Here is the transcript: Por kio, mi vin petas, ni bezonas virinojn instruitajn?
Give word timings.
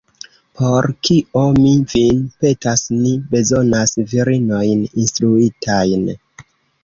Por 0.59 0.85
kio, 1.07 1.41
mi 1.65 1.73
vin 1.91 2.23
petas, 2.45 2.83
ni 3.03 3.11
bezonas 3.35 3.93
virinojn 4.13 4.83
instruitajn? 5.03 6.11